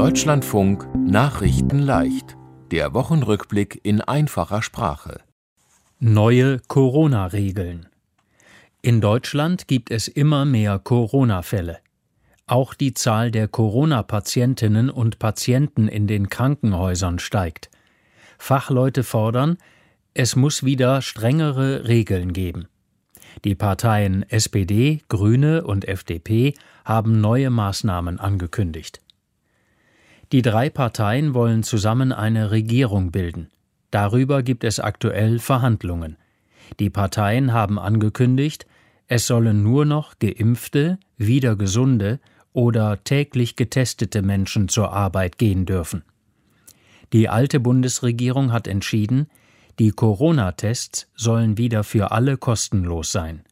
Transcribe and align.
Deutschlandfunk 0.00 0.88
Nachrichten 0.96 1.78
leicht. 1.78 2.34
Der 2.70 2.94
Wochenrückblick 2.94 3.80
in 3.82 4.00
einfacher 4.00 4.62
Sprache. 4.62 5.20
Neue 5.98 6.58
Corona-Regeln. 6.68 7.86
In 8.80 9.02
Deutschland 9.02 9.68
gibt 9.68 9.90
es 9.90 10.08
immer 10.08 10.46
mehr 10.46 10.78
Corona-Fälle. 10.78 11.80
Auch 12.46 12.72
die 12.72 12.94
Zahl 12.94 13.30
der 13.30 13.46
Corona-Patientinnen 13.46 14.88
und 14.88 15.18
Patienten 15.18 15.86
in 15.86 16.06
den 16.06 16.30
Krankenhäusern 16.30 17.18
steigt. 17.18 17.68
Fachleute 18.38 19.04
fordern, 19.04 19.58
es 20.14 20.34
muss 20.34 20.64
wieder 20.64 21.02
strengere 21.02 21.86
Regeln 21.86 22.32
geben. 22.32 22.68
Die 23.44 23.54
Parteien 23.54 24.24
SPD, 24.30 25.02
Grüne 25.08 25.62
und 25.62 25.86
FDP 25.86 26.54
haben 26.86 27.20
neue 27.20 27.50
Maßnahmen 27.50 28.18
angekündigt. 28.18 29.02
Die 30.32 30.42
drei 30.42 30.70
Parteien 30.70 31.34
wollen 31.34 31.64
zusammen 31.64 32.12
eine 32.12 32.52
Regierung 32.52 33.10
bilden. 33.10 33.48
Darüber 33.90 34.44
gibt 34.44 34.62
es 34.62 34.78
aktuell 34.78 35.40
Verhandlungen. 35.40 36.16
Die 36.78 36.90
Parteien 36.90 37.52
haben 37.52 37.80
angekündigt, 37.80 38.66
es 39.08 39.26
sollen 39.26 39.64
nur 39.64 39.84
noch 39.84 40.20
geimpfte, 40.20 40.98
wieder 41.16 41.56
gesunde 41.56 42.20
oder 42.52 43.02
täglich 43.02 43.56
getestete 43.56 44.22
Menschen 44.22 44.68
zur 44.68 44.92
Arbeit 44.92 45.36
gehen 45.36 45.66
dürfen. 45.66 46.04
Die 47.12 47.28
alte 47.28 47.58
Bundesregierung 47.58 48.52
hat 48.52 48.68
entschieden, 48.68 49.26
die 49.80 49.90
Corona-Tests 49.90 51.08
sollen 51.16 51.58
wieder 51.58 51.82
für 51.82 52.12
alle 52.12 52.36
kostenlos 52.36 53.10
sein. 53.10 53.42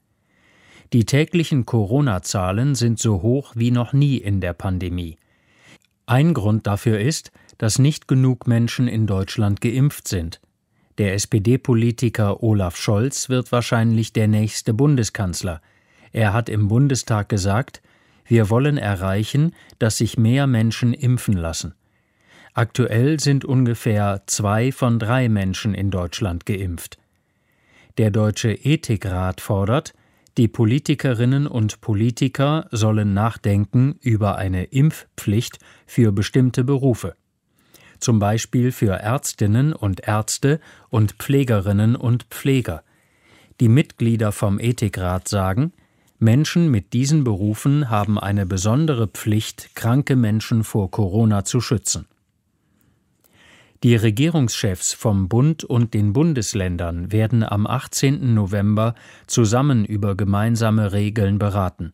Die 0.93 1.05
täglichen 1.05 1.67
Corona-Zahlen 1.67 2.77
sind 2.77 3.01
so 3.01 3.21
hoch 3.23 3.53
wie 3.57 3.73
noch 3.73 3.93
nie 3.93 4.19
in 4.19 4.41
der 4.41 4.53
Pandemie. 4.53 5.17
Ein 6.09 6.33
Grund 6.33 6.67
dafür 6.67 6.99
ist, 6.99 7.33
dass 7.59 7.79
nicht 7.79 8.09
genug 8.09 8.47
Menschen 8.47 8.89
in 8.89 9.07
Deutschland 9.07 9.61
geimpft 9.61 10.09
sind. 10.09 10.41
Der 10.97 11.13
SPD-Politiker 11.13 12.43
Olaf 12.43 12.79
Scholz 12.79 13.29
wird 13.29 13.53
wahrscheinlich 13.53 14.15
der 14.15 14.27
nächste 14.27 14.73
Bundeskanzler. 14.73 15.61
Er 16.13 16.33
hat 16.33 16.49
im 16.49 16.69
Bundestag 16.69 17.29
gesagt, 17.29 17.83
wir 18.25 18.49
wollen 18.49 18.79
erreichen, 18.79 19.55
dass 19.79 19.99
sich 19.99 20.17
mehr 20.17 20.47
Menschen 20.47 20.95
impfen 20.95 21.35
lassen. 21.35 21.75
Aktuell 22.55 23.21
sind 23.21 23.45
ungefähr 23.45 24.23
zwei 24.25 24.73
von 24.73 24.99
drei 24.99 25.29
Menschen 25.29 25.75
in 25.75 25.91
Deutschland 25.91 26.47
geimpft. 26.47 26.97
Der 27.99 28.11
Deutsche 28.11 28.53
Ethikrat 28.53 29.43
fordert, 29.43 29.93
die 30.39 30.49
Politikerinnen 30.49 31.49
und 31.49 31.81
Politiker 31.81 32.69
sollen 32.71 33.13
nachdenken 33.13 33.97
über 34.01 34.37
eine 34.37 34.65
Impfpflicht 34.65 35.59
für 35.85 36.13
bestimmte 36.13 36.63
Berufe. 36.63 37.17
Zum 37.99 38.21
Beispiel 38.21 38.71
für 38.71 38.93
Ärztinnen 38.93 39.73
und 39.73 40.07
Ärzte 40.07 40.61
und 40.91 41.15
Pflegerinnen 41.15 41.97
und 41.97 42.23
Pfleger. 42.31 42.85
Die 43.61 43.69
Mitglieder 43.69 44.31
vom 44.31 44.61
Ethikrat 44.61 45.27
sagen, 45.27 45.73
Menschen 46.21 46.71
mit 46.71 46.93
diesen 46.93 47.25
Berufen 47.25 47.91
haben 47.91 48.17
eine 48.17 48.47
besondere 48.47 49.09
Pflicht, 49.09 49.75
kranke 49.75 50.15
Menschen 50.15 50.63
vor 50.63 50.93
Corona 50.93 51.45
zu 51.45 51.61
schützen. 51.61 52.07
Die 53.85 53.95
Regierungschefs 53.95 54.93
vom 54.93 55.29
Bund 55.29 55.63
und 55.63 55.95
den 55.95 56.13
Bundesländern 56.13 57.13
werden 57.13 57.45
am 57.45 57.65
18. 57.65 58.35
November 58.35 58.97
zusammen 59.29 59.85
über 59.85 60.17
gemeinsame 60.17 60.93
Regeln 60.93 61.39
beraten. 61.39 61.93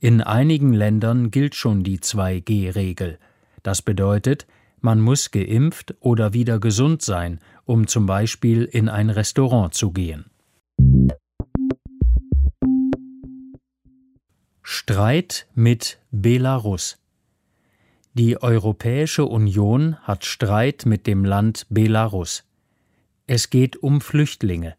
In 0.00 0.20
einigen 0.20 0.72
Ländern 0.72 1.30
gilt 1.30 1.54
schon 1.54 1.84
die 1.84 2.00
2G-Regel. 2.00 3.20
Das 3.62 3.82
bedeutet, 3.82 4.48
man 4.80 5.00
muss 5.00 5.30
geimpft 5.30 5.94
oder 6.00 6.32
wieder 6.32 6.58
gesund 6.58 7.02
sein, 7.02 7.38
um 7.66 7.86
zum 7.86 8.06
Beispiel 8.06 8.64
in 8.64 8.88
ein 8.88 9.08
Restaurant 9.08 9.74
zu 9.74 9.92
gehen. 9.92 10.24
Streit 14.60 15.46
mit 15.54 16.00
Belarus 16.10 17.01
die 18.14 18.42
Europäische 18.42 19.24
Union 19.24 19.96
hat 20.02 20.26
Streit 20.26 20.84
mit 20.84 21.06
dem 21.06 21.24
Land 21.24 21.66
Belarus. 21.70 22.44
Es 23.26 23.48
geht 23.48 23.82
um 23.82 24.02
Flüchtlinge. 24.02 24.74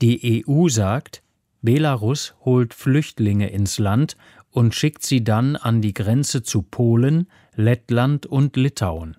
Die 0.00 0.44
EU 0.46 0.68
sagt, 0.68 1.22
Belarus 1.60 2.34
holt 2.42 2.72
Flüchtlinge 2.72 3.50
ins 3.50 3.78
Land 3.78 4.16
und 4.50 4.74
schickt 4.74 5.04
sie 5.04 5.22
dann 5.22 5.56
an 5.56 5.82
die 5.82 5.92
Grenze 5.92 6.42
zu 6.42 6.62
Polen, 6.62 7.28
Lettland 7.54 8.24
und 8.24 8.56
Litauen. 8.56 9.18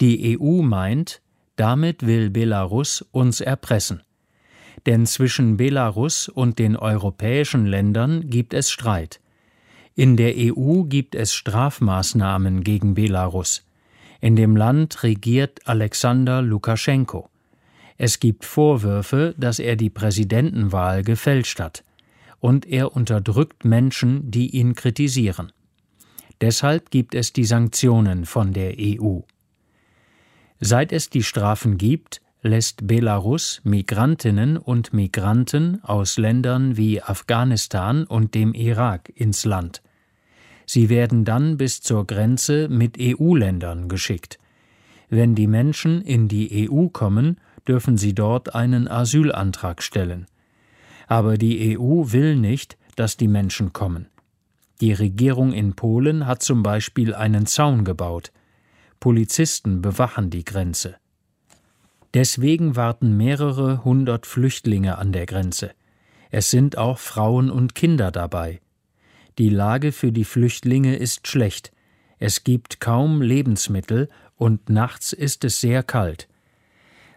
Die 0.00 0.38
EU 0.38 0.62
meint, 0.62 1.22
damit 1.56 2.06
will 2.06 2.30
Belarus 2.30 3.02
uns 3.10 3.40
erpressen. 3.40 4.02
Denn 4.86 5.06
zwischen 5.06 5.56
Belarus 5.56 6.28
und 6.28 6.60
den 6.60 6.76
europäischen 6.76 7.66
Ländern 7.66 8.30
gibt 8.30 8.54
es 8.54 8.70
Streit. 8.70 9.20
In 9.96 10.16
der 10.16 10.34
EU 10.36 10.82
gibt 10.82 11.14
es 11.14 11.34
Strafmaßnahmen 11.34 12.64
gegen 12.64 12.94
Belarus. 12.94 13.64
In 14.20 14.34
dem 14.34 14.56
Land 14.56 15.04
regiert 15.04 15.60
Alexander 15.68 16.42
Lukaschenko. 16.42 17.30
Es 17.96 18.18
gibt 18.18 18.44
Vorwürfe, 18.44 19.36
dass 19.38 19.60
er 19.60 19.76
die 19.76 19.90
Präsidentenwahl 19.90 21.04
gefälscht 21.04 21.60
hat. 21.60 21.84
Und 22.40 22.66
er 22.66 22.96
unterdrückt 22.96 23.64
Menschen, 23.64 24.32
die 24.32 24.56
ihn 24.56 24.74
kritisieren. 24.74 25.52
Deshalb 26.40 26.90
gibt 26.90 27.14
es 27.14 27.32
die 27.32 27.44
Sanktionen 27.44 28.26
von 28.26 28.52
der 28.52 28.74
EU. 28.76 29.20
Seit 30.58 30.90
es 30.90 31.08
die 31.08 31.22
Strafen 31.22 31.78
gibt, 31.78 32.20
lässt 32.42 32.88
Belarus 32.88 33.60
Migrantinnen 33.62 34.56
und 34.56 34.92
Migranten 34.92 35.82
aus 35.84 36.18
Ländern 36.18 36.76
wie 36.76 37.00
Afghanistan 37.00 38.04
und 38.04 38.34
dem 38.34 38.54
Irak 38.54 39.10
ins 39.14 39.44
Land. 39.44 39.83
Sie 40.66 40.88
werden 40.88 41.24
dann 41.24 41.56
bis 41.56 41.80
zur 41.80 42.06
Grenze 42.06 42.68
mit 42.68 42.96
EU-Ländern 42.98 43.88
geschickt. 43.88 44.38
Wenn 45.08 45.34
die 45.34 45.46
Menschen 45.46 46.02
in 46.02 46.28
die 46.28 46.68
EU 46.70 46.88
kommen, 46.88 47.38
dürfen 47.68 47.96
sie 47.96 48.14
dort 48.14 48.54
einen 48.54 48.88
Asylantrag 48.88 49.82
stellen. 49.82 50.26
Aber 51.06 51.36
die 51.36 51.78
EU 51.78 52.12
will 52.12 52.36
nicht, 52.36 52.76
dass 52.96 53.16
die 53.16 53.28
Menschen 53.28 53.72
kommen. 53.72 54.08
Die 54.80 54.92
Regierung 54.92 55.52
in 55.52 55.74
Polen 55.74 56.26
hat 56.26 56.42
zum 56.42 56.62
Beispiel 56.62 57.14
einen 57.14 57.46
Zaun 57.46 57.84
gebaut. 57.84 58.32
Polizisten 59.00 59.82
bewachen 59.82 60.30
die 60.30 60.44
Grenze. 60.44 60.96
Deswegen 62.14 62.76
warten 62.76 63.16
mehrere 63.16 63.84
hundert 63.84 64.26
Flüchtlinge 64.26 64.98
an 64.98 65.12
der 65.12 65.26
Grenze. 65.26 65.72
Es 66.30 66.50
sind 66.50 66.78
auch 66.78 66.98
Frauen 66.98 67.50
und 67.50 67.74
Kinder 67.74 68.10
dabei. 68.10 68.60
Die 69.38 69.48
Lage 69.48 69.90
für 69.90 70.12
die 70.12 70.24
Flüchtlinge 70.24 70.96
ist 70.96 71.26
schlecht. 71.26 71.72
Es 72.18 72.44
gibt 72.44 72.80
kaum 72.80 73.20
Lebensmittel 73.20 74.08
und 74.36 74.70
nachts 74.70 75.12
ist 75.12 75.44
es 75.44 75.60
sehr 75.60 75.82
kalt. 75.82 76.28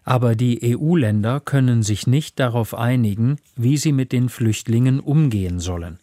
Aber 0.03 0.35
die 0.35 0.75
EU-Länder 0.75 1.39
können 1.39 1.83
sich 1.83 2.07
nicht 2.07 2.39
darauf 2.39 2.73
einigen, 2.73 3.37
wie 3.55 3.77
sie 3.77 3.91
mit 3.91 4.11
den 4.11 4.29
Flüchtlingen 4.29 4.99
umgehen 4.99 5.59
sollen. 5.59 5.99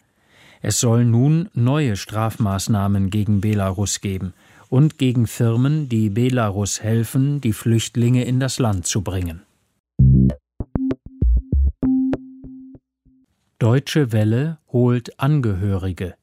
Es 0.63 0.79
soll 0.79 1.05
nun 1.05 1.49
neue 1.53 1.97
Strafmaßnahmen 1.97 3.11
gegen 3.11 3.41
Belarus 3.41 4.01
geben 4.01 4.35
und 4.69 4.99
gegen 4.99 5.27
Firmen, 5.27 5.89
die 5.89 6.11
Belarus 6.11 6.83
helfen, 6.83 7.41
die 7.41 7.53
Flüchtlinge 7.53 8.25
in 8.25 8.41
das 8.41 8.59
Land 8.59 8.87
zu 8.87 9.03
bringen. 9.03 9.43
Deutsche 13.61 14.11
Welle 14.11 14.59
holt 14.73 15.21
Angehörige. 15.21 16.15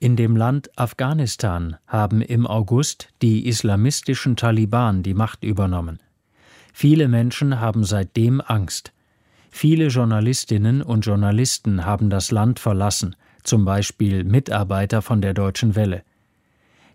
In 0.00 0.16
dem 0.16 0.34
Land 0.34 0.68
Afghanistan 0.76 1.76
haben 1.86 2.22
im 2.22 2.44
August 2.44 3.10
die 3.22 3.46
islamistischen 3.46 4.34
Taliban 4.34 5.04
die 5.04 5.14
Macht 5.14 5.44
übernommen. 5.44 6.00
Viele 6.72 7.06
Menschen 7.06 7.60
haben 7.60 7.84
seitdem 7.84 8.40
Angst. 8.40 8.92
Viele 9.50 9.86
Journalistinnen 9.86 10.82
und 10.82 11.06
Journalisten 11.06 11.84
haben 11.84 12.10
das 12.10 12.32
Land 12.32 12.58
verlassen, 12.58 13.14
zum 13.44 13.64
Beispiel 13.64 14.24
Mitarbeiter 14.24 15.02
von 15.02 15.22
der 15.22 15.34
Deutschen 15.34 15.76
Welle. 15.76 16.02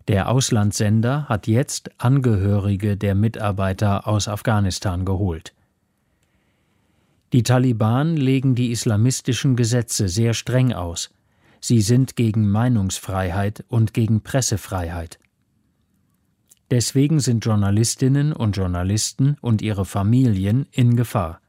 Der 0.06 0.28
Auslandssender 0.28 1.30
hat 1.30 1.46
jetzt 1.46 1.90
Angehörige 1.96 2.98
der 2.98 3.14
Mitarbeiter 3.14 4.06
aus 4.06 4.28
Afghanistan 4.28 5.06
geholt. 5.06 5.54
Die 7.34 7.42
Taliban 7.42 8.16
legen 8.16 8.54
die 8.54 8.70
islamistischen 8.70 9.56
Gesetze 9.56 10.08
sehr 10.08 10.34
streng 10.34 10.72
aus. 10.72 11.10
Sie 11.60 11.80
sind 11.80 12.14
gegen 12.14 12.48
Meinungsfreiheit 12.48 13.64
und 13.66 13.92
gegen 13.92 14.20
Pressefreiheit. 14.22 15.18
Deswegen 16.70 17.18
sind 17.18 17.44
Journalistinnen 17.44 18.32
und 18.32 18.56
Journalisten 18.56 19.36
und 19.40 19.62
ihre 19.62 19.84
Familien 19.84 20.68
in 20.70 20.94
Gefahr. 20.94 21.40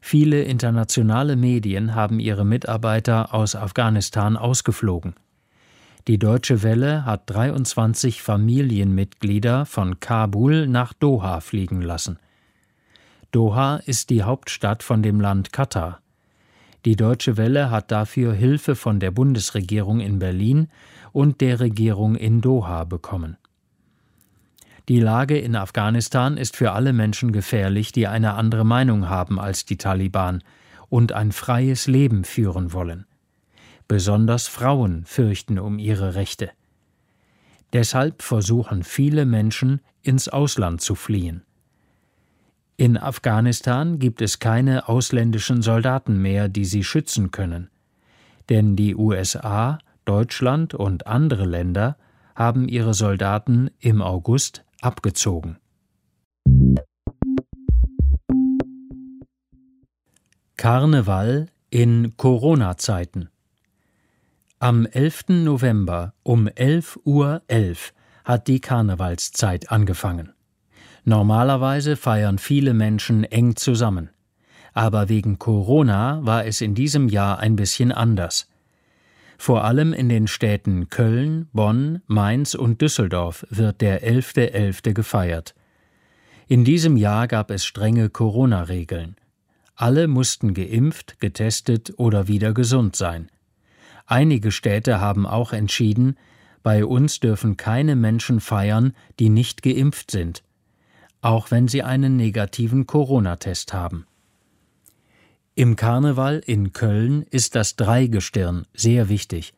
Viele 0.00 0.42
internationale 0.42 1.36
Medien 1.36 1.94
haben 1.94 2.18
ihre 2.18 2.44
Mitarbeiter 2.44 3.32
aus 3.32 3.54
Afghanistan 3.54 4.36
ausgeflogen. 4.36 5.14
Die 6.08 6.18
Deutsche 6.18 6.64
Welle 6.64 7.04
hat 7.04 7.30
23 7.30 8.20
Familienmitglieder 8.20 9.64
von 9.64 10.00
Kabul 10.00 10.66
nach 10.66 10.92
Doha 10.92 11.38
fliegen 11.38 11.82
lassen. 11.82 12.18
Doha 13.30 13.76
ist 13.84 14.08
die 14.08 14.22
Hauptstadt 14.22 14.82
von 14.82 15.02
dem 15.02 15.20
Land 15.20 15.52
Katar. 15.52 16.00
Die 16.86 16.96
Deutsche 16.96 17.36
Welle 17.36 17.70
hat 17.70 17.90
dafür 17.90 18.32
Hilfe 18.32 18.74
von 18.74 19.00
der 19.00 19.10
Bundesregierung 19.10 20.00
in 20.00 20.18
Berlin 20.18 20.68
und 21.12 21.42
der 21.42 21.60
Regierung 21.60 22.14
in 22.14 22.40
Doha 22.40 22.84
bekommen. 22.84 23.36
Die 24.88 25.00
Lage 25.00 25.36
in 25.36 25.56
Afghanistan 25.56 26.38
ist 26.38 26.56
für 26.56 26.72
alle 26.72 26.94
Menschen 26.94 27.32
gefährlich, 27.32 27.92
die 27.92 28.06
eine 28.06 28.32
andere 28.32 28.64
Meinung 28.64 29.10
haben 29.10 29.38
als 29.38 29.66
die 29.66 29.76
Taliban 29.76 30.42
und 30.88 31.12
ein 31.12 31.32
freies 31.32 31.86
Leben 31.86 32.24
führen 32.24 32.72
wollen. 32.72 33.04
Besonders 33.88 34.48
Frauen 34.48 35.04
fürchten 35.04 35.58
um 35.58 35.78
ihre 35.78 36.14
Rechte. 36.14 36.50
Deshalb 37.74 38.22
versuchen 38.22 38.84
viele 38.84 39.26
Menschen, 39.26 39.82
ins 40.00 40.30
Ausland 40.30 40.80
zu 40.80 40.94
fliehen. 40.94 41.42
In 42.80 42.96
Afghanistan 42.96 43.98
gibt 43.98 44.22
es 44.22 44.38
keine 44.38 44.88
ausländischen 44.88 45.62
Soldaten 45.62 46.22
mehr, 46.22 46.48
die 46.48 46.64
sie 46.64 46.84
schützen 46.84 47.32
können. 47.32 47.70
Denn 48.50 48.76
die 48.76 48.94
USA, 48.94 49.80
Deutschland 50.04 50.74
und 50.74 51.08
andere 51.08 51.44
Länder 51.44 51.96
haben 52.36 52.68
ihre 52.68 52.94
Soldaten 52.94 53.68
im 53.80 54.00
August 54.00 54.64
abgezogen. 54.80 55.58
Karneval 60.56 61.48
in 61.70 62.16
Corona-Zeiten 62.16 63.28
Am 64.60 64.86
11. 64.86 65.30
November 65.30 66.14
um 66.22 66.46
11.11 66.46 66.98
Uhr 67.04 67.42
.11 67.48 67.92
hat 68.24 68.46
die 68.46 68.60
Karnevalszeit 68.60 69.72
angefangen. 69.72 70.32
Normalerweise 71.08 71.96
feiern 71.96 72.36
viele 72.36 72.74
Menschen 72.74 73.24
eng 73.24 73.56
zusammen. 73.56 74.10
Aber 74.74 75.08
wegen 75.08 75.38
Corona 75.38 76.20
war 76.22 76.44
es 76.44 76.60
in 76.60 76.74
diesem 76.74 77.08
Jahr 77.08 77.38
ein 77.38 77.56
bisschen 77.56 77.92
anders. 77.92 78.46
Vor 79.38 79.64
allem 79.64 79.94
in 79.94 80.10
den 80.10 80.26
Städten 80.26 80.90
Köln, 80.90 81.48
Bonn, 81.54 82.02
Mainz 82.08 82.54
und 82.54 82.82
Düsseldorf 82.82 83.46
wird 83.48 83.80
der 83.80 84.06
11.11. 84.06 84.52
.11. 84.52 84.92
gefeiert. 84.92 85.54
In 86.46 86.62
diesem 86.62 86.98
Jahr 86.98 87.26
gab 87.26 87.50
es 87.50 87.64
strenge 87.64 88.10
Corona-Regeln. 88.10 89.16
Alle 89.76 90.08
mussten 90.08 90.52
geimpft, 90.52 91.20
getestet 91.20 91.94
oder 91.96 92.28
wieder 92.28 92.52
gesund 92.52 92.96
sein. 92.96 93.30
Einige 94.04 94.52
Städte 94.52 95.00
haben 95.00 95.26
auch 95.26 95.54
entschieden, 95.54 96.16
bei 96.62 96.84
uns 96.84 97.18
dürfen 97.18 97.56
keine 97.56 97.96
Menschen 97.96 98.40
feiern, 98.40 98.92
die 99.18 99.30
nicht 99.30 99.62
geimpft 99.62 100.10
sind, 100.10 100.42
auch 101.20 101.50
wenn 101.50 101.68
sie 101.68 101.82
einen 101.82 102.16
negativen 102.16 102.86
Corona-Test 102.86 103.72
haben. 103.72 104.06
Im 105.54 105.74
Karneval 105.74 106.40
in 106.46 106.72
Köln 106.72 107.22
ist 107.30 107.56
das 107.56 107.74
Dreigestirn 107.76 108.66
sehr 108.74 109.08
wichtig. 109.08 109.54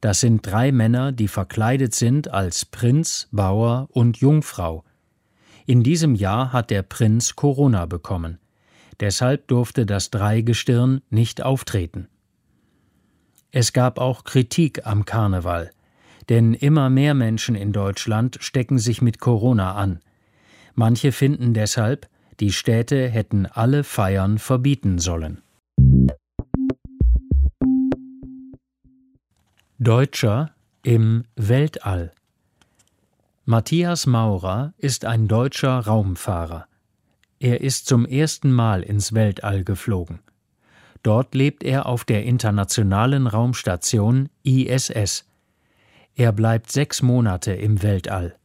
Das 0.00 0.20
sind 0.20 0.44
drei 0.44 0.72
Männer, 0.72 1.12
die 1.12 1.28
verkleidet 1.28 1.94
sind 1.94 2.28
als 2.28 2.64
Prinz, 2.64 3.28
Bauer 3.30 3.88
und 3.90 4.18
Jungfrau. 4.18 4.84
In 5.64 5.82
diesem 5.82 6.14
Jahr 6.14 6.52
hat 6.52 6.70
der 6.70 6.82
Prinz 6.82 7.36
Corona 7.36 7.86
bekommen. 7.86 8.38
Deshalb 9.00 9.48
durfte 9.48 9.86
das 9.86 10.10
Dreigestirn 10.10 11.02
nicht 11.10 11.42
auftreten. 11.42 12.08
Es 13.52 13.72
gab 13.72 13.98
auch 13.98 14.24
Kritik 14.24 14.86
am 14.86 15.04
Karneval, 15.04 15.70
denn 16.28 16.54
immer 16.54 16.90
mehr 16.90 17.14
Menschen 17.14 17.54
in 17.54 17.72
Deutschland 17.72 18.38
stecken 18.40 18.78
sich 18.78 19.00
mit 19.00 19.20
Corona 19.20 19.74
an. 19.74 20.00
Manche 20.78 21.10
finden 21.10 21.54
deshalb, 21.54 22.06
die 22.38 22.52
Städte 22.52 23.08
hätten 23.08 23.46
alle 23.46 23.82
Feiern 23.82 24.38
verbieten 24.38 24.98
sollen. 24.98 25.42
Deutscher 29.78 30.50
im 30.82 31.24
Weltall 31.34 32.12
Matthias 33.46 34.06
Maurer 34.06 34.74
ist 34.76 35.06
ein 35.06 35.28
deutscher 35.28 35.78
Raumfahrer. 35.78 36.66
Er 37.38 37.62
ist 37.62 37.86
zum 37.86 38.04
ersten 38.04 38.52
Mal 38.52 38.82
ins 38.82 39.14
Weltall 39.14 39.64
geflogen. 39.64 40.18
Dort 41.02 41.34
lebt 41.34 41.64
er 41.64 41.86
auf 41.86 42.04
der 42.04 42.24
internationalen 42.24 43.26
Raumstation 43.26 44.28
ISS. 44.42 45.24
Er 46.14 46.32
bleibt 46.32 46.70
sechs 46.70 47.00
Monate 47.00 47.52
im 47.52 47.82
Weltall. 47.82 48.36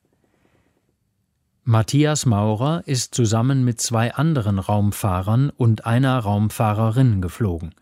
Matthias 1.64 2.26
Maurer 2.26 2.82
ist 2.88 3.14
zusammen 3.14 3.64
mit 3.64 3.80
zwei 3.80 4.16
anderen 4.16 4.58
Raumfahrern 4.58 5.52
und 5.52 5.86
einer 5.86 6.18
Raumfahrerin 6.18 7.22
geflogen. 7.22 7.76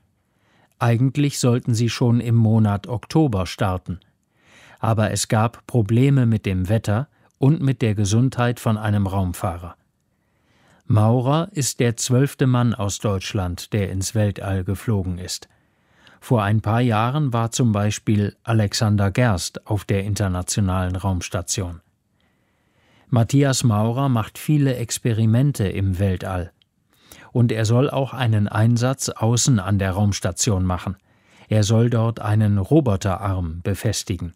Eigentlich 0.79 1.39
sollten 1.39 1.73
sie 1.73 1.89
schon 1.89 2.19
im 2.19 2.35
Monat 2.35 2.87
Oktober 2.87 3.45
starten. 3.45 4.01
Aber 4.79 5.11
es 5.11 5.29
gab 5.29 5.65
Probleme 5.65 6.25
mit 6.25 6.45
dem 6.45 6.67
Wetter 6.67 7.07
und 7.37 7.61
mit 7.61 7.81
der 7.81 7.95
Gesundheit 7.95 8.59
von 8.59 8.77
einem 8.77 9.07
Raumfahrer. 9.07 9.77
Maurer 10.85 11.47
ist 11.53 11.79
der 11.79 11.95
zwölfte 11.95 12.47
Mann 12.47 12.73
aus 12.73 12.99
Deutschland, 12.99 13.71
der 13.71 13.91
ins 13.91 14.13
Weltall 14.13 14.65
geflogen 14.65 15.19
ist. 15.19 15.47
Vor 16.19 16.43
ein 16.43 16.59
paar 16.59 16.81
Jahren 16.81 17.31
war 17.31 17.51
zum 17.51 17.71
Beispiel 17.71 18.35
Alexander 18.43 19.09
Gerst 19.09 19.65
auf 19.67 19.85
der 19.85 20.03
internationalen 20.03 20.97
Raumstation. 20.97 21.79
Matthias 23.11 23.63
Maurer 23.63 24.07
macht 24.07 24.37
viele 24.37 24.75
Experimente 24.75 25.67
im 25.67 25.97
Weltall. 25.97 26.51
Und 27.31 27.51
er 27.51 27.65
soll 27.65 27.89
auch 27.89 28.13
einen 28.13 28.47
Einsatz 28.47 29.09
außen 29.09 29.59
an 29.59 29.79
der 29.79 29.91
Raumstation 29.93 30.63
machen. 30.63 30.95
Er 31.47 31.63
soll 31.63 31.89
dort 31.89 32.19
einen 32.19 32.59
Roboterarm 32.59 33.61
befestigen. 33.63 34.33